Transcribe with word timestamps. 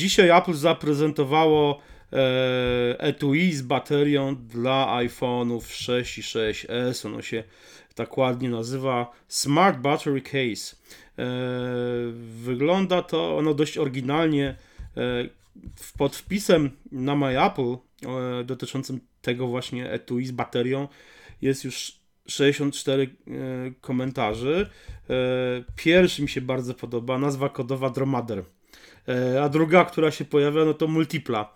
Dzisiaj 0.00 0.30
Apple 0.38 0.54
zaprezentowało 0.54 1.80
e, 2.12 2.16
etui 2.98 3.52
z 3.52 3.62
baterią 3.62 4.36
dla 4.36 4.86
iPhone'ów 5.02 5.72
6 5.72 6.18
i 6.18 6.22
6s. 6.22 7.06
Ono 7.06 7.22
się 7.22 7.44
tak 7.94 8.18
ładnie 8.18 8.48
nazywa 8.50 9.12
Smart 9.28 9.78
Battery 9.78 10.20
Case. 10.20 10.76
E, 11.18 11.26
wygląda 12.42 13.02
to 13.02 13.38
ono 13.38 13.54
dość 13.54 13.78
oryginalnie. 13.78 14.56
E, 14.96 15.28
pod 15.98 16.16
wpisem 16.16 16.70
na 16.92 17.16
My 17.16 17.42
Apple 17.44 17.72
e, 17.72 18.44
dotyczącym 18.44 19.00
tego 19.22 19.46
właśnie 19.46 19.90
etui 19.90 20.26
z 20.26 20.30
baterią 20.30 20.88
jest 21.42 21.64
już 21.64 21.99
64 22.30 23.02
e, 23.02 23.08
komentarzy. 23.80 24.70
E, 25.10 25.14
pierwszy 25.76 26.22
mi 26.22 26.28
się 26.28 26.40
bardzo 26.40 26.74
podoba, 26.74 27.18
nazwa 27.18 27.48
kodowa 27.48 27.90
Dromader. 27.90 28.44
E, 29.08 29.42
a 29.42 29.48
druga, 29.48 29.84
która 29.84 30.10
się 30.10 30.24
pojawia, 30.24 30.64
no 30.64 30.74
to 30.74 30.86
Multipla, 30.86 31.54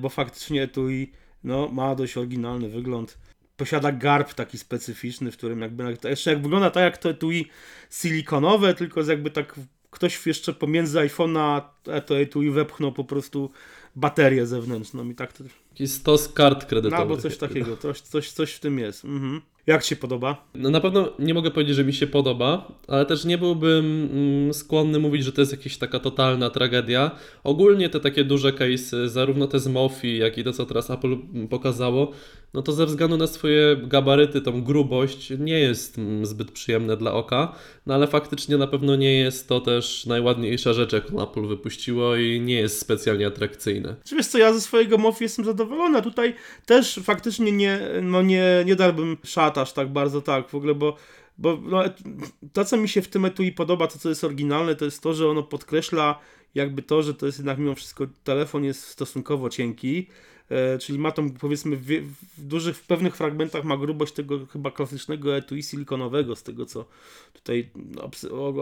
bo 0.00 0.08
faktycznie 0.08 0.62
etui 0.62 1.12
no, 1.44 1.68
ma 1.68 1.94
dość 1.94 2.16
oryginalny 2.16 2.68
wygląd. 2.68 3.18
Posiada 3.56 3.92
garb 3.92 4.34
taki 4.34 4.58
specyficzny, 4.58 5.30
w 5.30 5.36
którym 5.36 5.60
jakby, 5.60 5.96
jeszcze 6.04 6.30
jak 6.30 6.42
wygląda 6.42 6.70
tak 6.70 6.82
jak 6.82 6.98
to 6.98 7.10
etui 7.10 7.48
silikonowe, 7.90 8.74
tylko 8.74 9.02
jakby 9.02 9.30
tak 9.30 9.54
ktoś 9.92 10.26
jeszcze 10.26 10.52
pomiędzy 10.52 10.98
iPhone'a 10.98 11.62
a 11.96 12.00
to 12.00 12.20
etui 12.20 12.50
wepchnął 12.50 12.92
po 12.92 13.04
prostu 13.04 13.50
baterię 13.96 14.46
zewnętrzną 14.46 15.10
i 15.10 15.14
tak 15.14 15.32
to... 15.32 15.44
Jakiś 15.70 15.90
stos 15.90 16.28
kart 16.28 16.64
kredytowych. 16.64 16.98
No, 16.98 17.02
albo 17.02 17.16
coś 17.16 17.36
takiego, 17.36 17.76
coś, 17.76 18.00
coś, 18.00 18.30
coś 18.30 18.52
w 18.52 18.60
tym 18.60 18.78
jest. 18.78 19.04
Mhm. 19.04 19.40
Jak 19.66 19.84
ci 19.84 19.96
podoba? 19.96 20.48
No 20.54 20.70
na 20.70 20.80
pewno 20.80 21.12
nie 21.18 21.34
mogę 21.34 21.50
powiedzieć, 21.50 21.76
że 21.76 21.84
mi 21.84 21.92
się 21.92 22.06
podoba, 22.06 22.72
ale 22.88 23.06
też 23.06 23.24
nie 23.24 23.38
byłbym 23.38 24.08
mm, 24.12 24.54
skłonny 24.54 24.98
mówić, 24.98 25.24
że 25.24 25.32
to 25.32 25.40
jest 25.40 25.52
jakaś 25.52 25.76
taka 25.76 26.00
totalna 26.00 26.50
tragedia. 26.50 27.10
Ogólnie 27.44 27.88
te 27.88 28.00
takie 28.00 28.24
duże 28.24 28.52
case, 28.52 29.08
zarówno 29.08 29.46
te 29.46 29.58
z 29.58 29.68
Mofi, 29.68 30.18
jak 30.18 30.38
i 30.38 30.44
to, 30.44 30.52
co 30.52 30.66
teraz 30.66 30.90
Apple 30.90 31.16
pokazało, 31.50 32.12
no 32.54 32.62
to 32.62 32.72
ze 32.72 32.86
względu 32.86 33.16
na 33.16 33.26
swoje 33.26 33.76
gabaryty, 33.76 34.40
tą 34.40 34.62
grubość, 34.62 35.32
nie 35.38 35.58
jest 35.60 35.98
mm, 35.98 36.26
zbyt 36.26 36.50
przyjemne 36.50 36.96
dla 36.96 37.12
oka, 37.12 37.54
no 37.86 37.94
ale 37.94 38.06
faktycznie 38.06 38.56
na 38.56 38.66
pewno 38.66 38.96
nie 38.96 39.18
jest 39.18 39.48
to 39.48 39.60
też 39.60 40.06
najładniejsza 40.06 40.72
rzecz, 40.72 40.92
jaką 40.92 41.22
Apple 41.22 41.46
wypuściło 41.46 42.16
i 42.16 42.40
nie 42.40 42.54
jest 42.54 42.78
specjalnie 42.78 43.26
atrakcyjne. 43.26 43.96
Czy 44.04 44.16
wiesz 44.16 44.26
co, 44.26 44.38
ja 44.38 44.52
ze 44.52 44.60
swojego 44.60 44.98
Mofi 44.98 45.24
jestem 45.24 45.44
zadowolona. 45.44 46.02
Tutaj 46.02 46.34
też 46.66 47.00
faktycznie 47.04 47.52
nie, 47.52 47.80
no 48.02 48.22
nie, 48.22 48.44
nie 48.66 48.76
dałbym 48.76 49.16
szat 49.24 49.58
aż 49.58 49.72
tak 49.72 49.88
bardzo 49.88 50.22
tak 50.22 50.48
w 50.48 50.54
ogóle, 50.54 50.74
bo 50.74 50.96
bo 51.38 51.58
no, 51.62 51.82
to, 52.52 52.64
co 52.64 52.76
mi 52.76 52.88
się 52.88 53.02
w 53.02 53.08
tym 53.08 53.24
etui 53.24 53.52
podoba, 53.52 53.86
to 53.86 53.98
co 53.98 54.08
jest 54.08 54.24
oryginalne, 54.24 54.74
to 54.74 54.84
jest 54.84 55.02
to, 55.02 55.14
że 55.14 55.28
ono 55.28 55.42
podkreśla 55.42 56.18
jakby 56.54 56.82
to, 56.82 57.02
że 57.02 57.14
to 57.14 57.26
jest 57.26 57.38
jednak 57.38 57.58
mimo 57.58 57.74
wszystko 57.74 58.06
telefon 58.24 58.64
jest 58.64 58.84
stosunkowo 58.84 59.48
cienki, 59.48 60.06
czyli 60.80 60.98
ma 60.98 61.12
tą 61.12 61.30
powiedzmy 61.30 61.76
w, 61.76 61.86
w, 61.86 62.48
dużych, 62.48 62.76
w 62.76 62.86
pewnych 62.86 63.16
fragmentach 63.16 63.64
ma 63.64 63.76
grubość 63.76 64.12
tego 64.12 64.46
chyba 64.46 64.70
klasycznego 64.70 65.36
etui 65.36 65.62
silikonowego, 65.62 66.36
z 66.36 66.42
tego 66.42 66.66
co 66.66 66.84
tutaj 67.32 67.70
no, 67.74 68.10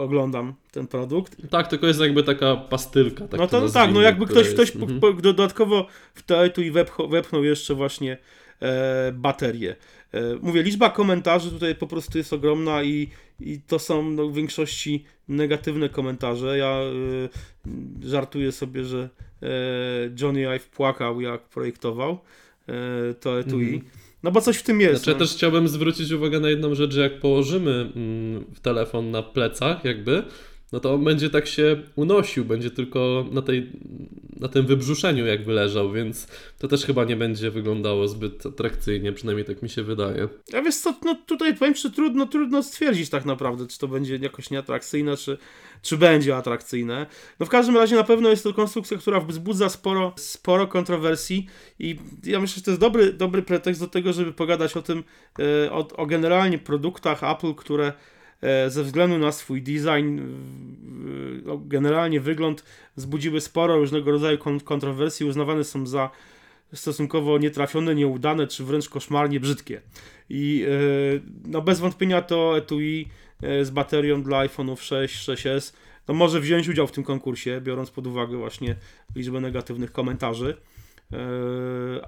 oglądam 0.01 0.53
ten 0.71 0.87
produkt. 0.87 1.49
Tak, 1.49 1.67
tylko 1.67 1.87
jest 1.87 1.99
jakby 1.99 2.23
taka 2.23 2.55
pastylka. 2.55 3.27
Tak 3.27 3.39
no 3.39 3.47
to, 3.47 3.61
no 3.61 3.69
tak, 3.69 3.93
no 3.93 4.01
jakby 4.01 4.25
ktoś, 4.25 4.49
ktoś 4.49 4.75
jest... 4.75 4.87
po, 5.01 5.13
dodatkowo 5.13 5.87
w 6.13 6.23
to 6.23 6.45
etui 6.45 6.71
wepchnął, 6.71 7.09
wepchnął 7.09 7.43
jeszcze 7.43 7.75
właśnie 7.75 8.11
e, 8.11 8.17
baterię. 9.13 9.75
E, 10.13 10.35
mówię, 10.41 10.63
liczba 10.63 10.89
komentarzy 10.89 11.51
tutaj 11.51 11.75
po 11.75 11.87
prostu 11.87 12.17
jest 12.17 12.33
ogromna 12.33 12.83
i, 12.83 13.07
i 13.39 13.59
to 13.67 13.79
są 13.79 14.11
no, 14.11 14.27
w 14.27 14.35
większości 14.35 15.03
negatywne 15.27 15.89
komentarze. 15.89 16.57
Ja 16.57 16.81
y, 16.81 18.07
żartuję 18.09 18.51
sobie, 18.51 18.83
że 18.83 19.09
y, 19.43 19.47
Johnny 20.21 20.47
Ive 20.47 20.69
płakał 20.69 21.21
jak 21.21 21.41
projektował 21.41 22.19
y, 22.69 23.13
to 23.13 23.39
etui. 23.39 23.67
Mm 23.67 23.79
-hmm. 23.79 23.83
No 24.23 24.31
bo 24.31 24.41
coś 24.41 24.57
w 24.57 24.63
tym 24.63 24.81
jest. 24.81 25.03
Znaczy, 25.03 25.09
no. 25.09 25.13
ja 25.13 25.19
też 25.19 25.35
chciałbym 25.35 25.67
zwrócić 25.67 26.11
uwagę 26.11 26.39
na 26.39 26.49
jedną 26.49 26.75
rzecz, 26.75 26.93
że 26.93 27.01
jak 27.01 27.19
położymy 27.19 27.91
mm, 27.95 28.45
telefon 28.61 29.11
na 29.11 29.23
plecach, 29.23 29.85
jakby, 29.85 30.23
no 30.71 30.79
to 30.79 30.93
on 30.93 31.03
będzie 31.03 31.29
tak 31.29 31.47
się 31.47 31.83
unosił, 31.95 32.45
będzie 32.45 32.71
tylko 32.71 33.25
na, 33.31 33.41
tej, 33.41 33.71
na 34.41 34.47
tym 34.47 34.65
wybrzuszeniu 34.65 35.25
jakby 35.25 35.53
leżał, 35.53 35.91
więc 35.91 36.27
to 36.57 36.67
też 36.67 36.85
chyba 36.85 37.03
nie 37.03 37.15
będzie 37.15 37.51
wyglądało 37.51 38.07
zbyt 38.07 38.45
atrakcyjnie, 38.45 39.13
przynajmniej 39.13 39.45
tak 39.45 39.61
mi 39.61 39.69
się 39.69 39.83
wydaje. 39.83 40.27
A 40.53 40.61
wiesz 40.61 40.75
co, 40.75 40.95
no 41.05 41.15
tutaj 41.25 41.55
powiem, 41.55 41.75
że 41.75 41.91
trudno, 41.91 42.25
trudno 42.25 42.63
stwierdzić 42.63 43.09
tak 43.09 43.25
naprawdę, 43.25 43.67
czy 43.67 43.79
to 43.79 43.87
będzie 43.87 44.15
jakoś 44.15 44.49
nieatrakcyjne, 44.49 45.17
czy, 45.17 45.37
czy 45.81 45.97
będzie 45.97 46.35
atrakcyjne. 46.35 47.05
No 47.39 47.45
w 47.45 47.49
każdym 47.49 47.77
razie 47.77 47.95
na 47.95 48.03
pewno 48.03 48.29
jest 48.29 48.43
to 48.43 48.53
konstrukcja, 48.53 48.97
która 48.97 49.19
wzbudza 49.19 49.69
sporo, 49.69 50.13
sporo 50.17 50.67
kontrowersji 50.67 51.47
i 51.79 51.95
ja 52.23 52.39
myślę, 52.39 52.55
że 52.55 52.61
to 52.61 52.71
jest 52.71 52.81
dobry, 52.81 53.13
dobry 53.13 53.41
pretekst 53.41 53.81
do 53.81 53.87
tego, 53.87 54.13
żeby 54.13 54.33
pogadać 54.33 54.77
o 54.77 54.81
tym, 54.81 55.03
e, 55.39 55.71
o, 55.71 55.87
o 55.97 56.05
generalnie 56.05 56.57
produktach 56.57 57.23
Apple, 57.23 57.55
które 57.55 57.93
E, 58.41 58.69
ze 58.69 58.83
względu 58.83 59.17
na 59.17 59.31
swój 59.31 59.61
design, 59.61 60.19
generalnie 61.65 62.19
wygląd, 62.19 62.63
wzbudziły 62.97 63.41
sporo 63.41 63.77
różnego 63.77 64.11
rodzaju 64.11 64.37
kontrowersji, 64.63 65.25
uznawane 65.25 65.63
są 65.63 65.87
za 65.87 66.09
stosunkowo 66.73 67.37
nietrafione, 67.37 67.95
nieudane, 67.95 68.47
czy 68.47 68.63
wręcz 68.63 68.89
koszmarnie 68.89 69.39
brzydkie. 69.39 69.81
I 70.29 70.65
e, 70.67 70.69
no 71.45 71.61
bez 71.61 71.79
wątpienia 71.79 72.21
to 72.21 72.57
etui 72.57 73.07
e, 73.41 73.65
z 73.65 73.69
baterią 73.69 74.23
dla 74.23 74.47
iPhone'ów 74.47 74.81
6, 74.81 75.29
6s 75.29 75.73
no 76.07 76.13
może 76.13 76.39
wziąć 76.39 76.69
udział 76.69 76.87
w 76.87 76.91
tym 76.91 77.03
konkursie, 77.03 77.61
biorąc 77.61 77.91
pod 77.91 78.07
uwagę 78.07 78.37
właśnie 78.37 78.75
liczbę 79.15 79.41
negatywnych 79.41 79.91
komentarzy. 79.91 80.57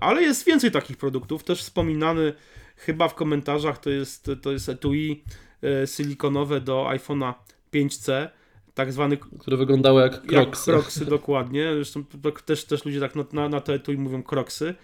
Ale 0.01 0.21
jest 0.21 0.45
więcej 0.45 0.71
takich 0.71 0.97
produktów, 0.97 1.43
też 1.43 1.59
wspominany 1.59 2.33
chyba 2.75 3.07
w 3.07 3.15
komentarzach 3.15 3.77
to 3.77 3.89
jest, 3.89 4.31
to 4.41 4.51
jest 4.51 4.69
etui 4.69 5.23
E, 5.63 5.87
silikonowe 5.87 6.61
do 6.61 6.85
iPhone'a 6.89 7.33
5C, 7.73 8.29
tak 8.73 8.93
zwany... 8.93 9.17
Które 9.39 9.57
wyglądały 9.57 10.01
jak 10.01 10.21
kroksy. 10.21 10.71
Jak 10.71 10.79
kroksy, 10.79 11.05
dokładnie. 11.05 11.73
Zresztą 11.73 12.03
też, 12.45 12.65
też 12.65 12.85
ludzie 12.85 12.99
tak 12.99 13.15
na, 13.15 13.25
na, 13.33 13.49
na 13.49 13.61
to 13.61 13.73
etui 13.73 13.97
mówią 13.97 14.23
kroksy. 14.23 14.75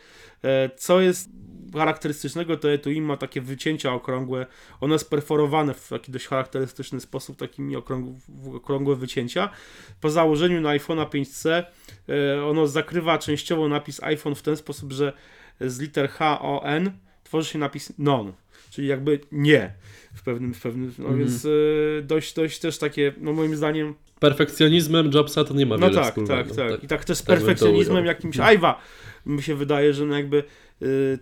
E, 0.44 0.70
co 0.78 1.02
jest 1.02 1.30
charakterystycznego, 1.74 2.58
to 2.58 2.72
etui 2.72 3.02
ma 3.02 3.18
takie 3.18 3.42
wycięcia 3.42 3.94
okrągłe. 3.94 4.46
One 4.82 4.94
jest 4.96 5.10
perforowane 5.10 5.74
w 5.74 5.90
taki 5.90 6.12
dość 6.12 6.28
charakterystyczny 6.28 7.00
sposób, 7.00 7.38
takimi 7.38 7.76
okrągłe, 7.76 8.14
okrągłe 8.56 8.96
wycięcia. 8.96 9.50
Po 10.02 10.10
założeniu 10.10 10.62
na 10.62 10.70
iPhone'a 10.70 11.06
5C 11.06 11.64
e, 12.10 12.46
ono 12.46 12.68
zakrywa 12.68 13.18
częściowo 13.18 13.68
napis 13.68 14.04
iPhone 14.04 14.36
w 14.36 14.42
ten 14.42 14.58
sposób, 14.58 14.92
że 14.92 15.14
z 15.62 15.80
liter 15.80 16.10
H, 16.10 16.42
O, 16.42 16.64
N 16.64 16.92
tworzy 17.24 17.50
się 17.50 17.60
napis 17.60 17.94
non, 17.98 18.34
czyli 18.70 18.88
jakby 18.88 19.20
nie 19.32 19.74
w 20.14 20.24
pewnym, 20.24 20.54
w 20.54 20.62
pewnym 20.62 20.94
no 20.98 21.08
mm. 21.08 21.20
więc 21.20 21.46
y, 21.46 22.04
dość, 22.08 22.34
dość 22.34 22.60
też 22.60 22.78
takie, 22.78 23.14
no 23.18 23.34
moim 23.34 23.56
zdaniem... 23.56 23.96
Perfekcjonizmem 24.20 25.12
Jobsa 25.14 25.44
to 25.44 25.54
nie 25.54 25.66
ma 25.66 25.78
no 25.78 25.90
tak, 25.90 26.06
wspólnego. 26.06 26.56
Tak, 26.56 26.56
tak, 26.56 26.72
tak. 26.72 26.84
I 26.84 26.88
tak 26.88 27.06
też 27.06 27.18
z 27.18 27.24
perfekcjonizmem 27.24 28.06
jakimś 28.06 28.40
Ajwa 28.40 28.82
mi 29.26 29.44
się 29.44 29.56
wydaje, 29.56 29.94
że 29.94 30.06
no 30.06 30.18
jakby 30.18 30.44
y, 30.82 31.20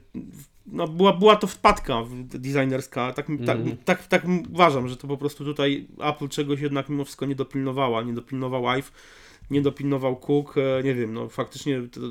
no 0.66 0.88
była, 0.88 1.14
była 1.14 1.36
to 1.36 1.48
wpadka 1.48 2.04
designerska, 2.24 3.14
tak, 3.14 3.30
mm. 3.30 3.46
tak, 3.46 3.58
tak, 3.86 4.08
tak 4.08 4.26
uważam, 4.54 4.88
że 4.88 4.98
to 4.98 5.08
po 5.08 5.18
prostu 5.18 5.46
tutaj 5.46 5.88
Apple 6.00 6.28
czegoś 6.28 6.60
jednak 6.60 6.90
mimo 6.90 7.06
wszystko 7.06 7.26
nie 7.26 7.36
dopilnowała, 7.36 8.04
nie 8.04 8.14
dopilnował 8.14 8.78
Ive, 8.78 8.92
nie 9.52 9.62
dopilnował 9.62 10.16
Cook, 10.16 10.56
e, 10.58 10.84
nie 10.84 10.94
wiem, 10.94 11.14
no 11.14 11.30
faktycznie 11.30 11.82
to, 11.92 12.02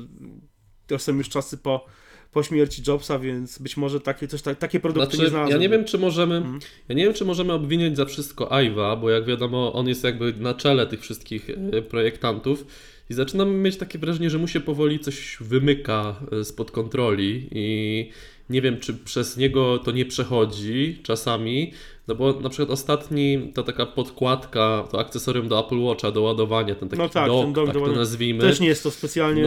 to 0.87 0.99
są 0.99 1.15
już 1.15 1.29
czasy 1.29 1.57
po 1.57 1.85
po 2.31 2.43
śmierci 2.43 2.81
Jobsa, 2.87 3.19
więc 3.19 3.59
być 3.59 3.77
może 3.77 3.99
takie, 3.99 4.27
coś, 4.27 4.41
takie 4.59 4.79
produkty 4.79 5.15
znaczy, 5.15 5.23
nie 5.23 5.29
znalazłem. 5.29 5.61
Ja 5.61 5.67
nie 5.67 5.69
wiem, 5.69 5.85
czy 5.85 5.97
możemy, 5.97 6.35
mhm. 6.35 6.59
ja 6.89 6.95
nie 6.95 7.03
wiem, 7.03 7.13
czy 7.13 7.25
możemy 7.25 7.53
obwiniać 7.53 7.97
za 7.97 8.05
wszystko 8.05 8.61
Iwa, 8.61 8.95
bo 8.95 9.09
jak 9.09 9.25
wiadomo, 9.25 9.73
on 9.73 9.87
jest 9.87 10.03
jakby 10.03 10.33
na 10.33 10.53
czele 10.53 10.87
tych 10.87 11.01
wszystkich 11.01 11.49
e, 11.49 11.81
projektantów 11.81 12.65
i 13.09 13.13
zaczynam 13.13 13.55
mieć 13.55 13.77
takie 13.77 13.99
wrażenie, 13.99 14.29
że 14.29 14.37
mu 14.37 14.47
się 14.47 14.59
powoli 14.59 14.99
coś 14.99 15.37
wymyka 15.41 16.15
e, 16.31 16.43
spod 16.43 16.71
kontroli 16.71 17.47
i 17.51 18.09
nie 18.49 18.61
wiem, 18.61 18.79
czy 18.79 18.93
przez 18.93 19.37
niego 19.37 19.77
to 19.77 19.91
nie 19.91 20.05
przechodzi 20.05 20.99
czasami, 21.03 21.73
no 22.07 22.15
bo 22.15 22.39
na 22.39 22.49
przykład 22.49 22.69
ostatni, 22.69 23.51
to 23.53 23.63
taka 23.63 23.85
podkładka, 23.85 24.87
to 24.91 24.99
akcesorium 24.99 25.47
do 25.47 25.65
Apple 25.65 25.79
Watcha, 25.79 26.11
do 26.11 26.21
ładowania, 26.21 26.75
ten 26.75 26.89
taki 26.89 27.01
no 27.01 27.09
tak, 27.09 27.27
dock, 27.27 27.55
ten 27.55 27.65
tak 27.65 27.75
to 27.75 27.91
nazwijmy. 27.91 28.41
Też 28.41 28.59
nie 28.59 28.67
jest 28.67 28.83
to 28.83 28.91
specjalnie 28.91 29.43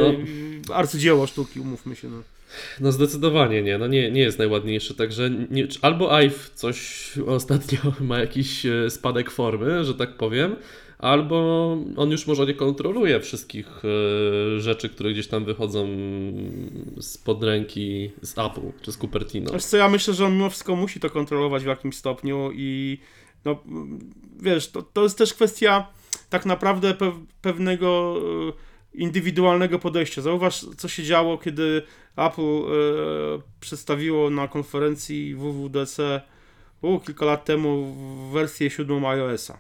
no. 0.68 0.74
arcydzieło 0.74 1.26
sztuki, 1.26 1.60
umówmy 1.60 1.96
się. 1.96 2.08
No. 2.08 2.22
No 2.80 2.92
zdecydowanie 2.92 3.62
nie, 3.62 3.78
no 3.78 3.86
nie, 3.86 4.10
nie 4.10 4.20
jest 4.20 4.38
najładniejszy, 4.38 4.94
także 4.94 5.30
nie, 5.50 5.68
albo 5.82 6.20
Ive 6.22 6.50
coś 6.54 7.10
ostatnio 7.26 7.78
ma 8.00 8.18
jakiś 8.18 8.66
e, 8.66 8.90
spadek 8.90 9.30
formy, 9.30 9.84
że 9.84 9.94
tak 9.94 10.16
powiem, 10.16 10.56
albo 10.98 11.76
on 11.96 12.10
już 12.10 12.26
może 12.26 12.46
nie 12.46 12.54
kontroluje 12.54 13.20
wszystkich 13.20 13.82
e, 13.84 14.60
rzeczy, 14.60 14.88
które 14.88 15.12
gdzieś 15.12 15.26
tam 15.26 15.44
wychodzą 15.44 15.88
spod 17.00 17.42
ręki 17.42 18.10
z 18.22 18.38
Apple 18.38 18.72
czy 18.82 18.92
z 18.92 18.98
Cupertino. 18.98 19.52
Wiesz 19.52 19.64
co, 19.64 19.76
ja 19.76 19.88
myślę, 19.88 20.14
że 20.14 20.26
on 20.26 20.32
mimo 20.32 20.50
wszystko 20.50 20.76
musi 20.76 21.00
to 21.00 21.10
kontrolować 21.10 21.62
w 21.62 21.66
jakimś 21.66 21.96
stopniu 21.96 22.50
i 22.54 22.98
no 23.44 23.62
wiesz, 24.40 24.68
to, 24.68 24.82
to 24.82 25.02
jest 25.02 25.18
też 25.18 25.34
kwestia 25.34 25.86
tak 26.30 26.46
naprawdę 26.46 26.94
pe 26.94 27.12
pewnego 27.42 28.16
indywidualnego 28.94 29.78
podejścia. 29.78 30.22
Zauważ, 30.22 30.66
co 30.76 30.88
się 30.88 31.02
działo, 31.02 31.38
kiedy 31.38 31.82
Apple 32.16 32.42
e, 32.42 32.66
przedstawiło 33.60 34.30
na 34.30 34.48
konferencji 34.48 35.34
WWDC 35.34 36.20
u, 36.82 37.00
kilka 37.00 37.24
lat 37.26 37.44
temu 37.44 37.96
wersję 38.32 38.70
siódmą 38.70 39.08
iOS-a. 39.08 39.58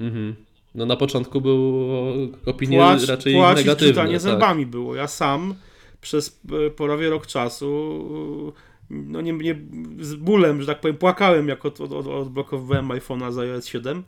Mhm. 0.00 0.34
No 0.74 0.86
na 0.86 0.96
początku 0.96 1.40
było 1.40 2.14
opinie 2.46 2.76
Płacz, 2.76 3.06
raczej 3.06 3.34
płacz 3.34 3.56
negatywne. 3.56 3.88
czytanie 3.88 4.12
tak. 4.12 4.20
zębami 4.20 4.66
było. 4.66 4.94
Ja 4.94 5.06
sam 5.06 5.54
przez 6.00 6.40
e, 6.66 6.70
prawie 6.70 7.10
rok 7.10 7.26
czasu 7.26 8.52
no 8.90 9.20
nie, 9.20 9.32
nie, 9.32 9.56
z 10.00 10.14
bólem, 10.14 10.60
że 10.60 10.66
tak 10.66 10.80
powiem, 10.80 10.96
płakałem, 10.96 11.48
jak 11.48 11.66
od, 11.66 11.80
od, 11.80 11.92
od, 11.92 12.06
odblokowywałem 12.06 12.88
iPhone'a 12.88 13.32
z 13.32 13.38
iOS 13.38 13.66
7, 13.66 14.04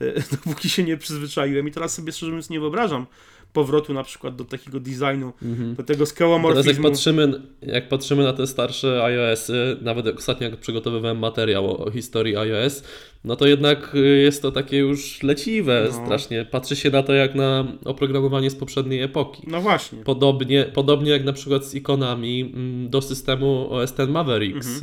e, 0.00 0.12
dopóki 0.36 0.68
się 0.68 0.84
nie 0.84 0.96
przyzwyczaiłem 0.96 1.68
i 1.68 1.70
teraz 1.70 1.94
sobie 1.94 2.12
szczerze 2.12 2.32
mówiąc 2.32 2.50
nie 2.50 2.60
wyobrażam 2.60 3.06
powrotu 3.52 3.94
na 3.94 4.02
przykład 4.02 4.36
do 4.36 4.44
takiego 4.44 4.80
designu, 4.80 5.32
Mhm. 5.42 5.74
do 5.74 5.82
tego 5.82 6.06
Teraz 6.48 6.66
jak 6.66 6.82
patrzymy, 6.82 7.32
jak 7.62 7.88
patrzymy 7.88 8.22
na 8.24 8.32
te 8.32 8.46
starsze 8.46 9.04
iOS-y, 9.04 9.76
nawet 9.82 10.06
ostatnio 10.18 10.48
jak 10.48 10.56
przygotowywałem 10.60 11.18
materiał 11.18 11.82
o, 11.82 11.90
historii 11.90 12.36
iOS, 12.36 12.82
no 13.24 13.36
to 13.36 13.46
jednak 13.46 13.94
y, 13.94 13.98
jest 14.18 14.42
to 14.42 14.52
takie 14.52 14.78
już 14.78 15.22
leciwe 15.22 15.88
No. 15.92 16.04
strasznie. 16.04 16.44
Patrzy 16.44 16.76
się 16.76 16.90
na 16.90 17.02
to 17.02 17.12
jak 17.12 17.34
na 17.34 17.64
oprogramowanie 17.84 18.50
z 18.50 18.54
poprzedniej 18.54 19.02
epoki. 19.02 19.42
No 19.46 19.60
właśnie. 19.60 19.98
Podobnie, 20.04 20.64
podobnie 20.74 21.10
jak 21.10 21.24
na 21.24 21.32
przykład 21.32 21.64
z 21.64 21.74
ikonami 21.74 22.40
mm, 22.54 22.90
do 22.90 23.02
systemu 23.02 23.66
OS 23.72 23.94
X 23.98 24.10
Mavericks, 24.10 24.82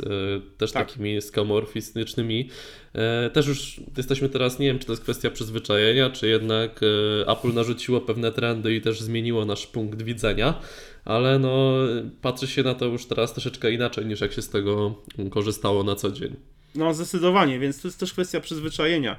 też 0.58 0.72
Tak. 0.72 0.88
takimi 0.88 1.22
skomorfistycznymi. 1.22 2.48
E, 2.94 3.30
Też 3.30 3.46
już 3.46 3.80
jesteśmy 3.96 4.28
teraz, 4.28 4.58
nie 4.58 4.66
wiem 4.66 4.78
czy 4.78 4.86
to 4.86 4.92
jest 4.92 5.02
kwestia 5.02 5.30
przyzwyczajenia, 5.30 6.10
czy 6.10 6.28
jednak 6.28 6.80
e, 7.22 7.30
Apple 7.30 7.54
narzuciło 7.54 8.00
pewne 8.00 8.32
trendy 8.32 8.57
i 8.66 8.80
też 8.80 9.00
zmieniło 9.00 9.44
nasz 9.44 9.66
punkt 9.66 10.02
widzenia, 10.02 10.60
ale 11.04 11.38
no 11.38 11.74
patrzy 12.22 12.46
się 12.46 12.62
na 12.62 12.74
to 12.74 12.84
już 12.84 13.06
teraz 13.06 13.32
troszeczkę 13.32 13.72
inaczej 13.72 14.06
niż 14.06 14.20
jak 14.20 14.32
się 14.32 14.42
z 14.42 14.48
tego 14.48 14.94
korzystało 15.30 15.84
na 15.84 15.94
co 15.94 16.12
dzień. 16.12 16.36
No 16.74 16.94
zdecydowanie, 16.94 17.58
więc 17.58 17.82
to 17.82 17.88
jest 17.88 18.00
też 18.00 18.12
kwestia 18.12 18.40
przyzwyczajenia. 18.40 19.16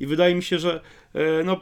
I 0.00 0.06
wydaje 0.06 0.34
mi 0.34 0.42
się, 0.42 0.58
że 0.58 0.80
e, 1.14 1.44
no, 1.44 1.60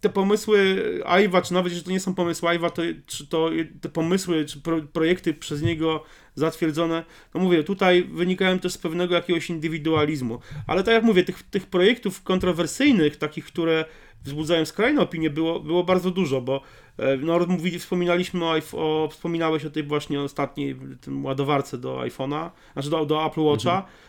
te 0.00 0.08
pomysły 0.08 0.84
Iwa, 1.24 1.42
czy 1.42 1.54
nawet 1.54 1.72
jeżeli 1.72 1.84
to 1.84 1.90
nie 1.90 2.00
są 2.00 2.14
pomysły 2.14 2.54
Iwa, 2.54 2.70
to 2.70 2.82
czy 3.06 3.26
to 3.26 3.50
te 3.80 3.88
pomysły, 3.88 4.44
czy 4.44 4.60
pro, 4.60 4.82
projekty 4.82 5.34
przez 5.34 5.62
niego 5.62 6.04
zatwierdzone, 6.34 7.04
no 7.34 7.40
mówię, 7.40 7.64
tutaj 7.64 8.04
wynikają 8.04 8.58
też 8.58 8.72
z 8.72 8.78
pewnego 8.78 9.14
jakiegoś 9.14 9.50
indywidualizmu. 9.50 10.38
Ale 10.66 10.84
tak 10.84 10.94
jak 10.94 11.04
mówię, 11.04 11.24
tych, 11.24 11.42
tych 11.42 11.66
projektów 11.66 12.22
kontrowersyjnych, 12.22 13.16
takich, 13.16 13.44
które 13.44 13.84
wzbudzają 14.24 14.64
skrajne 14.64 15.00
opinie, 15.00 15.30
było, 15.30 15.60
było 15.60 15.84
bardzo 15.84 16.10
dużo, 16.10 16.40
bo 16.40 16.62
e, 16.98 17.16
no, 17.16 17.38
mówili, 17.48 17.78
wspominaliśmy 17.78 18.44
o, 18.44 18.54
o, 18.72 19.08
wspominałeś 19.08 19.64
o 19.64 19.70
tej 19.70 19.82
właśnie 19.82 20.20
ostatniej 20.20 20.76
tym 21.00 21.24
ładowarce 21.24 21.78
do 21.78 21.96
iPhone'a, 21.96 22.50
znaczy 22.72 22.90
do, 22.90 23.06
do 23.06 23.26
Apple 23.26 23.40
Watcha, 23.40 23.78
E, 23.78 24.07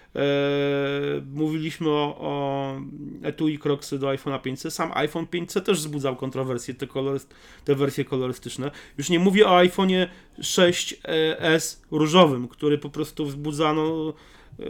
mówiliśmy 1.33 1.89
o, 1.89 2.15
o 2.19 2.75
etui 3.23 3.57
Crocsy 3.59 3.99
do 3.99 4.07
iPhone'a 4.07 4.39
5C. 4.41 4.69
Sam 4.71 4.91
iPhone 4.93 5.25
5C 5.25 5.61
też 5.61 5.77
wzbudzał 5.77 6.15
kontrowersje, 6.15 6.73
te, 6.73 6.87
kolory, 6.87 7.19
te 7.65 7.75
wersje 7.75 8.05
kolorystyczne. 8.05 8.71
Już 8.97 9.09
nie 9.09 9.19
mówię 9.19 9.47
o 9.47 9.51
iPhone'ie 9.63 10.07
6S 10.39 11.77
różowym, 11.91 12.47
który 12.47 12.77
po 12.77 12.89
prostu 12.89 13.25
wzbudzano 13.25 14.13
e, 14.59 14.63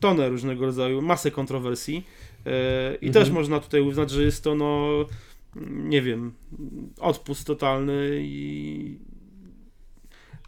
tonę 0.00 0.28
różnego 0.28 0.66
rodzaju, 0.66 1.02
masę 1.02 1.30
kontrowersji. 1.30 2.06
E, 2.46 2.94
I 2.94 3.06
Mhm. 3.06 3.12
też 3.24 3.30
można 3.34 3.60
tutaj 3.60 3.80
uznać, 3.80 4.10
że 4.10 4.22
jest 4.22 4.44
to 4.44 4.54
no 4.54 4.88
nie 5.68 6.02
wiem, 6.02 6.32
odpust 7.00 7.46
totalny 7.46 8.10
i 8.22 8.98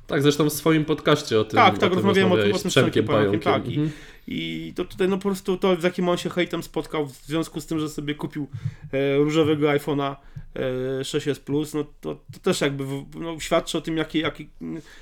Tak, 0.06 0.22
zresztą 0.22 0.50
w 0.50 0.52
swoim 0.52 0.84
podcaście 0.84 1.40
o 1.40 1.44
tym, 1.44 1.56
Tak, 1.56 1.75
o 1.75 1.78
tak, 1.78 1.90
tym 1.90 1.99
rozmawiałem 1.99 2.32
o 2.32 2.37
tym- 2.37 2.52
o 2.54 2.58
tym 2.58 2.70
Przemkiem 2.70 3.04
Pająkiem. 3.04 3.40
Tak, 3.40 3.66
Mhm. 3.66 3.90
I 4.26 4.73
to 4.76 4.84
tutaj 4.84 5.08
no 5.08 5.17
po 5.17 5.23
prostu 5.23 5.56
to, 5.56 5.81
z 5.81 5.82
jakim 5.82 6.08
on 6.08 6.17
się 6.17 6.31
hejtem 6.31 6.62
spotkał 6.62 7.06
w 7.06 7.12
związku 7.12 7.61
z 7.61 7.67
tym, 7.67 7.78
że 7.78 7.88
sobie 7.88 8.14
kupił 8.14 8.49
e, 8.93 9.17
różowego 9.17 9.69
iPhone'a 9.69 10.17
e, 10.55 11.02
6s 11.02 11.40
Plus, 11.40 11.75
no 11.75 11.84
to, 12.00 12.14
to 12.32 12.40
też 12.43 12.61
jakby 12.61 12.87
w, 12.87 13.06
no, 13.20 13.40
świadczy 13.40 13.78
o 13.78 13.81
tym, 13.81 13.96
jakie, 13.96 14.20
jakie 14.20 14.44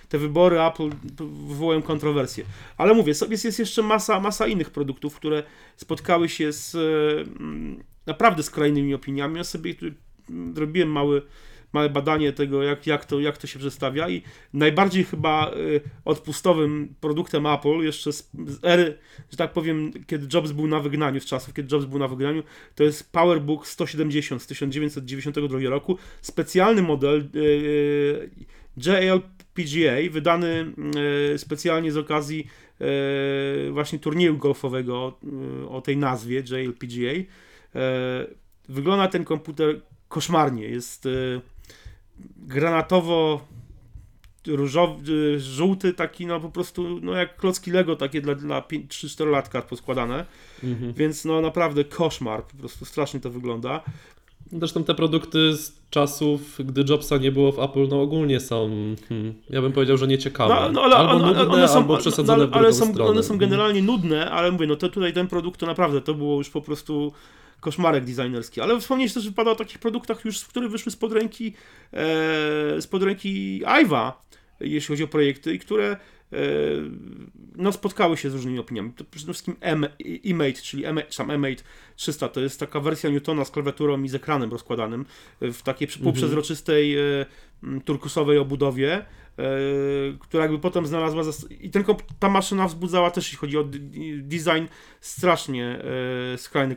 te 0.08 0.18
wybory 0.18 0.60
Apple 0.60 0.90
wywołują 1.48 1.82
kontrowersje. 1.82 2.44
Ale 2.76 2.94
mówię, 2.94 3.08
jest, 3.30 3.44
jest 3.44 3.58
jeszcze 3.58 3.82
masa, 3.82 4.20
masa 4.20 4.46
innych 4.46 4.70
produktów, 4.70 5.16
które 5.16 5.42
spotkały 5.76 6.28
się 6.28 6.52
z 6.52 6.74
e, 6.74 6.78
naprawdę 8.06 8.42
skrajnymi 8.42 8.94
opiniami. 8.94 9.36
Ja 9.36 9.44
sobie 9.44 9.74
tu 9.74 9.86
zrobiłem 10.54 10.92
mały 10.92 11.22
małe 11.74 11.90
badanie 11.90 12.32
tego, 12.32 12.62
jak, 12.62 12.86
jak, 12.86 13.04
to, 13.04 13.20
jak 13.20 13.38
to 13.38 13.46
się 13.46 13.58
przedstawia 13.58 14.08
i 14.08 14.22
najbardziej 14.52 15.04
chyba 15.04 15.54
y, 15.54 15.80
odpustowym 16.04 16.94
produktem 17.00 17.46
Apple 17.46 17.78
jeszcze 17.82 18.12
z, 18.12 18.30
z 18.46 18.64
ery, 18.64 18.98
że 19.30 19.36
tak 19.36 19.52
powiem, 19.52 19.92
kiedy 20.06 20.36
Jobs 20.36 20.52
był 20.52 20.66
na 20.66 20.80
wygnaniu, 20.80 21.20
z 21.20 21.24
czasów, 21.24 21.54
kiedy 21.54 21.76
Jobs 21.76 21.86
był 21.86 21.98
na 21.98 22.08
wygnaniu, 22.08 22.42
to 22.74 22.84
jest 22.84 23.12
PowerBook 23.12 23.66
170 23.66 24.42
z 24.42 24.46
1992 24.46 25.58
roku, 25.70 25.98
specjalny 26.22 26.82
model 26.82 27.28
y, 27.34 27.38
y, 27.38 28.30
JLPGA, 28.76 30.10
wydany 30.10 30.72
specjalnie 31.36 31.92
z 31.92 31.96
okazji 31.96 32.46
właśnie 33.70 33.98
turnieju 33.98 34.36
golfowego 34.36 35.18
o 35.68 35.80
tej 35.80 35.96
nazwie 35.96 36.42
JLPGA. 36.50 37.24
Wygląda 38.68 39.08
ten 39.08 39.24
komputer 39.24 39.80
koszmarnie. 40.08 40.68
Jest 40.68 41.08
granatowo 42.36 43.40
różowy, 44.46 45.40
żółty, 45.40 45.92
taki 45.92 46.26
no 46.26 46.40
po 46.40 46.50
prostu 46.50 47.00
no 47.02 47.12
jak 47.12 47.36
klocki 47.36 47.70
Lego 47.70 47.96
takie 47.96 48.20
dla, 48.20 48.34
dla 48.34 48.60
3-4 48.60 49.26
latka 49.30 49.62
poskładane, 49.62 50.24
Mhm. 50.64 50.92
więc 50.92 51.24
no 51.24 51.40
naprawdę 51.40 51.84
koszmar, 51.84 52.44
po 52.44 52.56
prostu 52.56 52.84
strasznie 52.84 53.20
to 53.20 53.30
wygląda. 53.30 53.80
Zresztą 54.52 54.84
te 54.84 54.94
produkty 54.94 55.52
z 55.56 55.72
czasów, 55.90 56.58
gdy 56.64 56.84
Jobsa 56.88 57.16
nie 57.16 57.32
było 57.32 57.52
w 57.52 57.58
Apple, 57.58 57.88
no 57.88 58.02
ogólnie 58.02 58.40
są, 58.40 58.70
hmm, 59.08 59.34
ja 59.50 59.62
bym 59.62 59.72
powiedział, 59.72 59.96
że 59.96 60.06
nieciekawe. 60.06 60.54
No, 60.54 60.72
no, 60.72 60.82
ale, 60.82 60.96
albo 60.96 61.12
one, 61.14 61.26
nudne, 61.26 61.48
one 61.48 61.68
są, 61.68 61.74
albo 61.78 61.96
przesadzone 61.98 62.44
no, 62.44 62.50
w 62.50 62.54
ale 62.54 62.68
drugą 62.70 62.86
są, 62.86 62.92
stronę. 62.92 63.10
one 63.10 63.22
są 63.22 63.34
Mhm. 63.34 63.50
generalnie 63.50 63.82
nudne, 63.82 64.30
ale 64.30 64.50
mówię, 64.52 64.66
no 64.66 64.76
to 64.76 64.88
tutaj 64.88 65.12
ten 65.12 65.26
produkt 65.28 65.60
to 65.60 65.66
naprawdę 65.66 66.00
to 66.00 66.14
było 66.14 66.38
już 66.38 66.50
po 66.50 66.60
prostu 66.60 67.12
koszmarek 67.64 68.04
designerski. 68.04 68.60
Ale 68.60 68.80
wspomnieć 68.80 69.14
też 69.14 69.28
wypada 69.28 69.50
o 69.50 69.54
takich 69.54 69.78
produktach 69.78 70.24
już, 70.24 70.44
które 70.44 70.68
wyszły 70.68 70.92
spod 70.92 71.12
ręki 71.12 71.54
e, 71.92 72.82
spod 72.82 73.02
ręki 73.02 73.62
Iwa, 73.82 74.24
jeśli 74.60 74.88
chodzi 74.88 75.04
o 75.04 75.08
projekty 75.08 75.54
i 75.54 75.58
które 75.58 75.84
e, 76.32 76.36
no, 77.56 77.72
spotkały 77.72 78.16
się 78.16 78.30
z 78.30 78.34
różnymi 78.34 78.58
opiniami. 78.58 78.92
To 78.92 79.04
przede 79.04 79.32
wszystkim 79.32 79.56
eMate, 80.24 80.62
czyli 80.62 80.84
eMate 81.18 81.62
300, 81.96 82.28
to 82.28 82.40
jest 82.40 82.60
taka 82.60 82.80
wersja 82.80 83.10
Newtona 83.10 83.44
z 83.44 83.50
klawiaturą 83.50 84.02
i 84.02 84.08
z 84.08 84.14
ekranem 84.14 84.50
rozkładanym 84.50 85.04
w 85.40 85.62
takiej 85.62 85.88
przy- 85.88 85.98
półprzezroczystej 85.98 86.96
e, 86.98 87.26
turkusowej 87.84 88.38
obudowie, 88.38 89.04
która 90.20 90.42
jakby 90.42 90.58
potem 90.58 90.86
znalazła 90.86 91.22
i 91.60 91.70
ten 91.70 91.84
ta 92.18 92.28
maszyna 92.28 92.68
wzbudzała 92.68 93.10
też, 93.10 93.24
jeśli 93.24 93.38
chodzi 93.38 93.58
o 93.58 93.64
design, 94.18 94.64
strasznie 95.00 95.78
e, 96.34 96.38
skrajne 96.38 96.74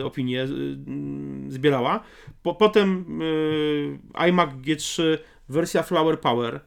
e, 0.00 0.04
opinie 0.04 0.42
e, 0.42 0.44
m, 0.44 1.46
zbierała. 1.48 2.00
Po, 2.42 2.54
potem 2.54 3.04
e, 4.14 4.28
iMac 4.28 4.50
G3 4.50 5.02
wersja 5.48 5.82
Flower 5.82 6.20
Power, 6.20 6.54
e, 6.54 6.60